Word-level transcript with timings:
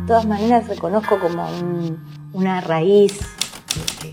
De 0.00 0.06
todas 0.06 0.26
maneras 0.26 0.66
reconozco 0.66 1.18
como 1.20 1.46
una 2.32 2.60
raíz 2.60 3.18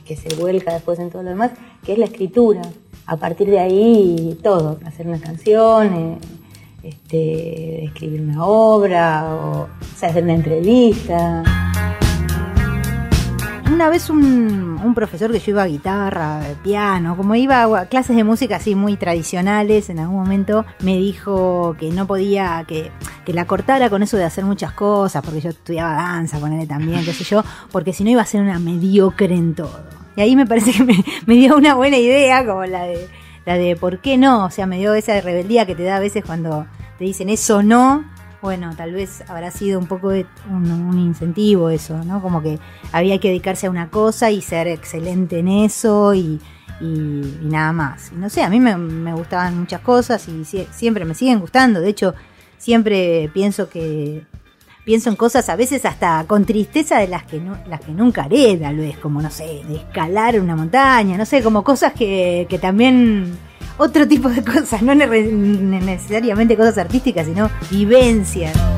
que, 0.05 0.15
se 0.15 0.35
vuelca 0.35 0.73
después 0.73 0.99
en 0.99 1.09
todo 1.09 1.23
lo 1.23 1.29
demás, 1.29 1.51
que 1.83 1.93
es 1.93 1.97
la 1.97 2.05
escritura. 2.05 2.61
A 3.07 3.17
partir 3.17 3.49
de 3.49 3.59
ahí 3.59 4.37
todo, 4.43 4.79
hacer 4.85 5.07
una 5.07 5.19
canción, 5.19 5.93
eh, 5.93 6.17
este, 6.83 7.85
escribir 7.85 8.21
una 8.21 8.45
obra, 8.45 9.35
o, 9.35 9.67
hacer 10.01 10.23
una 10.23 10.33
entrevista. 10.33 11.43
Una 13.71 13.89
vez 13.89 14.09
un, 14.09 14.93
profesor 14.95 15.31
que 15.31 15.39
yo 15.39 15.51
iba 15.51 15.63
a 15.63 15.67
guitarra, 15.67 16.41
piano, 16.63 17.17
como 17.17 17.35
iba 17.35 17.63
a 17.63 17.85
clases 17.87 18.15
de 18.15 18.23
música 18.23 18.57
así 18.57 18.75
muy 18.75 18.95
tradicionales, 18.95 19.89
en 19.89 19.99
algún 19.99 20.17
momento 20.17 20.65
me 20.79 20.95
dijo 20.97 21.75
que 21.79 21.89
no 21.89 22.07
podía, 22.07 22.63
que, 22.67 22.91
que 23.25 23.33
la 23.33 23.45
cortara 23.45 23.89
con 23.89 24.03
eso 24.03 24.17
de 24.17 24.23
hacer 24.23 24.45
muchas 24.45 24.71
cosas, 24.71 25.23
porque 25.23 25.41
yo 25.41 25.49
estudiaba 25.49 25.93
danza, 25.93 26.37
él 26.37 26.67
también, 26.67 27.03
qué 27.03 27.13
sé 27.13 27.23
yo, 27.23 27.43
porque 27.71 27.91
si 27.91 28.03
no 28.03 28.11
iba 28.11 28.21
a 28.21 28.25
ser 28.25 28.41
una 28.41 28.59
mediocre 28.59 29.33
en 29.35 29.55
todo. 29.55 29.83
Y 30.15 30.21
ahí 30.21 30.35
me 30.35 30.45
parece 30.45 30.71
que 30.71 30.83
me, 30.83 31.03
me 31.25 31.33
dio 31.33 31.57
una 31.57 31.73
buena 31.73 31.97
idea, 31.97 32.45
como 32.45 32.65
la 32.65 32.83
de 32.83 33.09
la 33.45 33.57
de 33.57 33.75
por 33.75 33.99
qué 33.99 34.17
no, 34.17 34.45
o 34.45 34.49
sea, 34.49 34.65
me 34.65 34.77
dio 34.77 34.93
esa 34.93 35.19
rebeldía 35.21 35.65
que 35.65 35.75
te 35.75 35.83
da 35.83 35.97
a 35.97 35.99
veces 35.99 36.23
cuando 36.25 36.65
te 36.97 37.03
dicen 37.03 37.29
eso 37.29 37.61
no, 37.61 38.03
bueno, 38.45 38.75
tal 38.77 38.93
vez 38.93 39.23
habrá 39.27 39.49
sido 39.49 39.79
un 39.79 39.87
poco 39.87 40.11
de 40.11 40.27
un, 40.51 40.99
incentivo 40.99 41.71
eso, 41.71 41.97
¿no? 42.03 42.21
Como 42.21 42.43
que 42.43 42.59
había 42.91 43.19
que 43.19 43.29
dedicarse 43.29 43.65
a 43.65 43.71
una 43.71 43.89
cosa 43.89 44.29
y 44.29 44.39
ser 44.39 44.67
excelente 44.67 45.39
en 45.39 45.47
eso 45.47 46.13
y, 46.13 46.39
nada 46.79 47.73
más. 47.73 48.11
no 48.11 48.29
sé, 48.29 48.43
a 48.43 48.49
mí 48.49 48.59
me, 48.59 49.13
gustaban 49.13 49.57
muchas 49.57 49.81
cosas 49.81 50.27
y 50.27 50.45
siempre 50.45 51.05
me 51.05 51.15
siguen 51.15 51.39
gustando. 51.39 51.81
De 51.81 51.89
hecho, 51.89 52.13
siempre 52.59 53.31
pienso 53.33 53.67
que 53.67 54.23
pienso 54.85 55.09
en 55.09 55.15
cosas 55.15 55.49
a 55.49 55.55
veces 55.55 55.83
hasta 55.83 56.23
con 56.27 56.45
tristeza 56.45 56.99
de 56.99 57.07
las 57.07 57.23
que 57.23 57.39
no, 57.39 57.57
las 57.67 57.81
que 57.81 57.93
nunca 57.93 58.25
haré, 58.25 58.57
tal 58.57 58.77
vez, 58.77 58.99
como 58.99 59.23
no 59.23 59.31
sé, 59.31 59.63
de 59.67 59.77
escalar 59.77 60.39
una 60.39 60.55
montaña, 60.55 61.17
no 61.17 61.25
sé, 61.25 61.41
como 61.41 61.63
cosas 61.63 61.93
que, 61.93 62.45
que 62.47 62.59
también 62.59 63.39
otro 63.77 64.07
tipo 64.07 64.29
de 64.29 64.43
cosas, 64.43 64.81
no 64.81 64.95
necesariamente 64.95 66.55
cosas 66.57 66.77
artísticas, 66.77 67.25
sino 67.25 67.49
vivencias. 67.69 68.74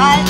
Bye. 0.00 0.29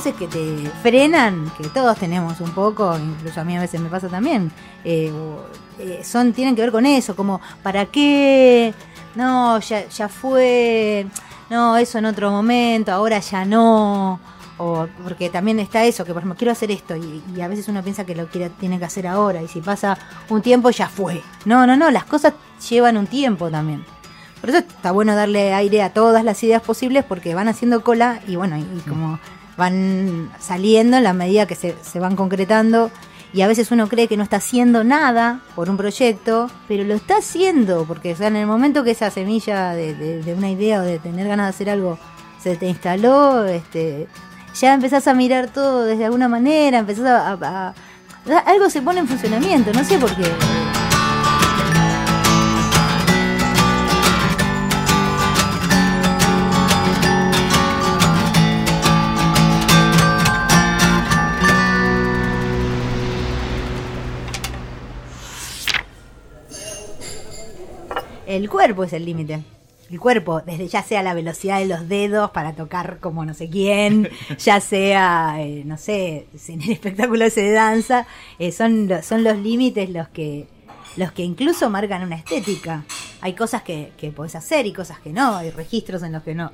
Que 0.00 0.26
te 0.26 0.70
frenan, 0.82 1.52
que 1.58 1.68
todos 1.68 1.98
tenemos 1.98 2.40
un 2.40 2.50
poco, 2.52 2.96
incluso 2.98 3.42
a 3.42 3.44
mí 3.44 3.56
a 3.58 3.60
veces 3.60 3.78
me 3.78 3.90
pasa 3.90 4.08
también, 4.08 4.50
eh, 4.84 5.12
eh, 5.78 6.00
son, 6.02 6.32
tienen 6.32 6.56
que 6.56 6.62
ver 6.62 6.72
con 6.72 6.86
eso, 6.86 7.14
como, 7.14 7.42
¿para 7.62 7.84
qué? 7.86 8.72
No, 9.14 9.60
ya, 9.60 9.86
ya 9.88 10.08
fue, 10.08 11.06
no, 11.50 11.76
eso 11.76 11.98
en 11.98 12.06
otro 12.06 12.30
momento, 12.30 12.90
ahora 12.90 13.18
ya 13.18 13.44
no. 13.44 14.18
O 14.56 14.86
porque 15.02 15.28
también 15.28 15.58
está 15.58 15.84
eso, 15.84 16.04
que 16.06 16.12
por 16.14 16.20
ejemplo 16.20 16.38
quiero 16.38 16.52
hacer 16.52 16.70
esto 16.70 16.96
y, 16.96 17.40
a 17.42 17.48
veces 17.48 17.68
uno 17.68 17.82
piensa 17.82 18.06
que 18.06 18.14
lo 18.14 18.28
quiere, 18.28 18.48
tiene 18.48 18.78
que 18.78 18.86
hacer 18.86 19.06
ahora 19.06 19.42
y 19.42 19.48
si 19.48 19.60
pasa 19.60 19.98
un 20.30 20.40
tiempo 20.40 20.70
ya 20.70 20.88
fue. 20.88 21.22
No, 21.44 21.66
no, 21.66 21.76
no, 21.76 21.90
las 21.90 22.04
cosas 22.04 22.32
llevan 22.70 22.96
un 22.96 23.06
tiempo 23.06 23.50
también. 23.50 23.84
Por 24.40 24.50
eso 24.50 24.60
está 24.60 24.90
bueno 24.92 25.14
darle 25.14 25.52
aire 25.52 25.82
a 25.82 25.92
todas 25.92 26.24
las 26.24 26.42
ideas 26.42 26.62
posibles 26.62 27.04
porque 27.04 27.34
van 27.34 27.48
haciendo 27.48 27.84
cola 27.84 28.20
y 28.26 28.36
bueno, 28.36 28.56
y 28.56 28.80
como 28.88 29.18
van 29.56 30.30
saliendo 30.38 30.96
en 30.96 31.04
la 31.04 31.12
medida 31.12 31.46
que 31.46 31.54
se, 31.54 31.74
van 31.98 32.16
concretando 32.16 32.90
y 33.32 33.42
a 33.42 33.46
veces 33.46 33.70
uno 33.70 33.88
cree 33.88 34.08
que 34.08 34.16
no 34.16 34.22
está 34.22 34.36
haciendo 34.36 34.84
nada 34.84 35.40
por 35.54 35.70
un 35.70 35.76
proyecto, 35.76 36.50
pero 36.68 36.84
lo 36.84 36.94
está 36.94 37.16
haciendo, 37.16 37.84
porque 37.86 38.14
en 38.18 38.36
el 38.36 38.46
momento 38.46 38.84
que 38.84 38.90
esa 38.90 39.10
semilla 39.10 39.72
de, 39.72 40.34
una 40.36 40.50
idea 40.50 40.80
o 40.80 40.82
de 40.82 40.98
tener 40.98 41.28
ganas 41.28 41.46
de 41.46 41.50
hacer 41.50 41.70
algo 41.70 41.98
se 42.42 42.56
te 42.56 42.66
instaló, 42.66 43.44
este, 43.44 44.06
ya 44.60 44.74
empezás 44.74 45.06
a 45.08 45.14
mirar 45.14 45.48
todo 45.48 45.84
desde 45.84 46.04
alguna 46.04 46.28
manera, 46.28 46.78
empezás 46.78 47.06
a 47.42 47.74
algo 48.46 48.70
se 48.70 48.82
pone 48.82 49.00
en 49.00 49.08
funcionamiento, 49.08 49.72
no 49.72 49.84
sé 49.84 49.98
por 49.98 50.14
qué. 50.14 50.61
El 68.36 68.48
cuerpo 68.48 68.84
es 68.84 68.92
el 68.92 69.04
límite. 69.04 69.42
El 69.90 70.00
cuerpo, 70.00 70.40
desde 70.40 70.68
ya 70.68 70.82
sea 70.82 71.02
la 71.02 71.12
velocidad 71.12 71.58
de 71.58 71.66
los 71.66 71.86
dedos 71.86 72.30
para 72.30 72.54
tocar 72.54 72.98
como 72.98 73.26
no 73.26 73.34
sé 73.34 73.50
quién, 73.50 74.08
ya 74.38 74.58
sea, 74.60 75.36
eh, 75.38 75.64
no 75.66 75.76
sé, 75.76 76.28
en 76.48 76.62
el 76.62 76.72
espectáculo 76.72 77.26
ese 77.26 77.42
de 77.42 77.52
danza, 77.52 78.06
eh, 78.38 78.52
son, 78.52 78.88
son 79.02 79.22
los 79.22 79.36
límites 79.36 79.90
los 79.90 80.08
que, 80.08 80.46
los 80.96 81.12
que 81.12 81.24
incluso 81.24 81.68
marcan 81.68 82.02
una 82.04 82.16
estética. 82.16 82.84
Hay 83.20 83.34
cosas 83.34 83.62
que, 83.62 83.92
que 83.98 84.10
podés 84.12 84.34
hacer 84.34 84.66
y 84.66 84.72
cosas 84.72 84.98
que 84.98 85.12
no, 85.12 85.36
hay 85.36 85.50
registros 85.50 86.02
en 86.02 86.12
los 86.12 86.22
que 86.22 86.34
no, 86.34 86.52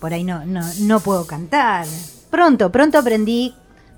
por 0.00 0.12
ahí 0.12 0.24
no, 0.24 0.44
no, 0.44 0.62
no 0.80 0.98
puedo 0.98 1.28
cantar. 1.28 1.86
Pronto, 2.28 2.72
pronto 2.72 2.98
aprendí 2.98 3.54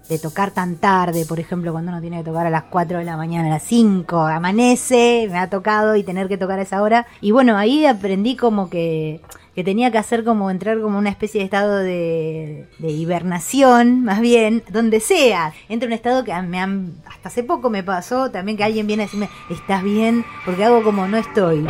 de 0.08 0.18
tocar 0.18 0.50
tan 0.50 0.76
tarde, 0.76 1.24
por 1.26 1.40
ejemplo, 1.40 1.72
cuando 1.72 1.92
uno 1.92 2.00
tiene 2.00 2.18
que 2.18 2.24
tocar 2.24 2.46
a 2.46 2.50
las 2.50 2.64
4 2.64 2.98
de 2.98 3.04
la 3.04 3.16
mañana, 3.16 3.48
a 3.48 3.52
las 3.52 3.62
5, 3.62 4.20
amanece, 4.20 5.28
me 5.30 5.38
ha 5.38 5.48
tocado 5.48 5.96
y 5.96 6.02
tener 6.02 6.28
que 6.28 6.36
tocar 6.36 6.58
a 6.58 6.62
esa 6.62 6.82
hora. 6.82 7.06
Y 7.20 7.30
bueno, 7.30 7.56
ahí 7.56 7.86
aprendí 7.86 8.36
como 8.36 8.68
que, 8.68 9.20
que 9.54 9.64
tenía 9.64 9.90
que 9.90 9.98
hacer 9.98 10.24
como 10.24 10.50
entrar 10.50 10.80
como 10.80 10.98
una 10.98 11.10
especie 11.10 11.40
de 11.40 11.44
estado 11.44 11.76
de, 11.76 12.68
de 12.78 12.90
hibernación, 12.90 14.04
más 14.04 14.20
bien, 14.20 14.62
donde 14.70 15.00
sea. 15.00 15.52
Entre 15.68 15.86
un 15.86 15.92
estado 15.92 16.24
que 16.24 16.34
me 16.42 16.60
han, 16.60 16.94
hasta 17.06 17.28
hace 17.28 17.42
poco 17.42 17.70
me 17.70 17.82
pasó 17.82 18.30
también 18.30 18.56
que 18.56 18.64
alguien 18.64 18.86
viene 18.86 19.04
a 19.04 19.06
decirme, 19.06 19.28
¿estás 19.50 19.82
bien? 19.82 20.24
Porque 20.44 20.64
hago 20.64 20.82
como 20.82 21.06
no 21.06 21.16
estoy. 21.16 21.66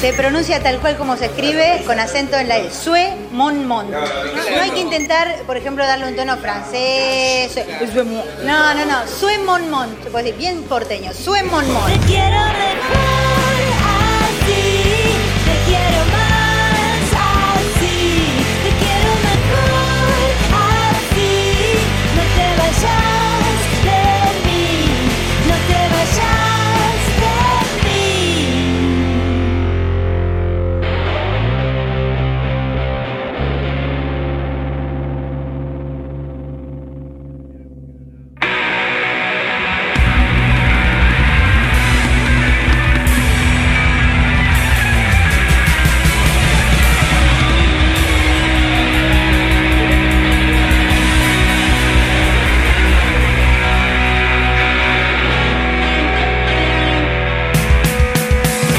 Se 0.00 0.12
pronuncia 0.12 0.62
tal 0.62 0.78
cual 0.80 0.96
como 0.96 1.16
se 1.16 1.26
escribe, 1.26 1.82
con 1.86 1.98
acento 1.98 2.36
en 2.36 2.48
la 2.48 2.58
E. 2.58 2.70
Sue 2.70 3.14
Mon 3.32 3.66
Mon. 3.66 3.90
No, 3.90 3.98
hay 4.62 4.70
que 4.70 4.80
intentar, 4.80 5.42
por 5.46 5.56
ejemplo, 5.56 5.86
darle 5.86 6.08
un 6.08 6.16
tono 6.16 6.36
francés. 6.36 7.58
No, 8.44 8.74
no, 8.74 8.84
no. 8.84 9.06
Sue 9.08 9.38
Mon 9.38 9.70
Mon. 9.70 9.96
Bien 10.38 10.62
porteño. 10.64 11.12
Sue 11.14 11.42
Mon 11.44 11.66
Mon. 11.72 11.90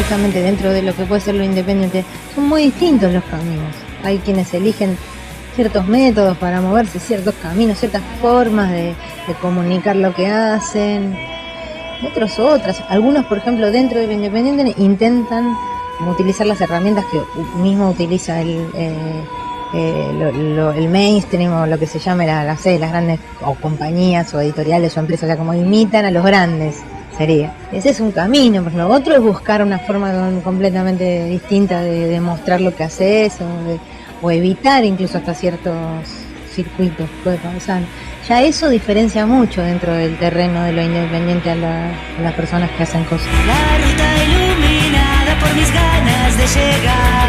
Justamente 0.08 0.42
dentro 0.42 0.72
de 0.72 0.84
lo 0.84 0.96
que 0.96 1.04
puede 1.04 1.20
ser 1.20 1.36
lo 1.36 1.44
independiente, 1.44 2.06
son 2.34 2.48
muy 2.48 2.64
distintos 2.64 3.12
los 3.12 3.26
caminos. 3.26 3.76
Hay 4.06 4.20
quienes 4.20 4.54
eligen 4.54 4.98
ciertos 5.54 5.86
métodos 5.86 6.38
para 6.38 6.62
moverse, 6.62 6.98
ciertos 6.98 7.36
caminos, 7.42 7.78
ciertas 7.78 8.02
formas 8.22 8.72
de, 8.72 8.96
comunicar 9.42 9.98
lo 9.98 10.14
que 10.14 10.28
hacen, 10.28 11.14
otros 12.10 12.40
otras. 12.40 12.82
Algunos, 12.88 13.26
por 13.26 13.40
ejemplo, 13.40 13.70
dentro 13.70 14.00
del 14.00 14.14
independiente 14.14 14.74
intentan 14.82 15.58
utilizar 16.10 16.48
las 16.48 16.62
herramientas 16.62 17.04
que 17.12 17.20
mismo 17.60 17.90
utiliza 17.90 18.40
el, 18.40 18.66
eh, 18.76 19.26
eh, 19.74 20.74
el 20.78 20.88
mainstream 20.88 21.52
o 21.52 21.66
lo 21.66 21.78
que 21.78 21.86
se 21.86 22.00
llame 22.00 22.26
la, 22.26 22.46
las 22.46 22.64
grandes 22.64 23.20
o 23.42 23.56
compañías 23.56 24.34
o 24.34 24.40
editoriales 24.40 24.96
o 24.96 25.02
empresas, 25.02 25.28
ya 25.28 25.36
como 25.36 25.54
imitan 25.54 26.06
a 26.06 26.12
los 26.12 26.24
grandes 26.24 26.78
sería. 27.18 27.54
Ese 27.72 27.90
es 27.90 28.00
un 28.00 28.12
camino, 28.12 28.64
por 28.64 28.72
ejemplo. 28.72 28.94
Otro 28.94 29.16
es 29.16 29.22
buscar 29.22 29.62
una 29.62 29.80
forma 29.80 30.12
completamente 30.44 31.26
distinta 31.26 31.82
de, 31.82 32.08
de 32.08 32.22
mostrar 32.22 32.62
lo 32.62 32.76
que 32.76 32.84
haces 32.84 33.34
o 33.42 33.80
o 34.22 34.32
evitar 34.32 34.84
incluso 34.84 35.18
hasta 35.18 35.34
ciertos 35.34 35.76
circuitos 36.52 37.08
puede. 37.24 37.40
Ya 38.28 38.42
eso 38.42 38.70
diferencia 38.70 39.26
mucho 39.26 39.62
dentro 39.62 39.94
del 39.94 40.18
terreno 40.18 40.64
de 40.64 40.74
lo 40.74 40.82
independiente 40.82 41.52
a, 41.52 41.56
las 42.22 42.34
personas 42.34 42.70
que 42.72 42.84
hacen 42.84 43.04
cosas. 43.06 43.28
La 43.46 43.78
ruta 43.78 44.24
iluminada 44.24 45.40
por 45.40 45.54
mis 45.56 45.74
ganas 45.74 46.38
de 46.38 46.60
llegar. 46.60 47.27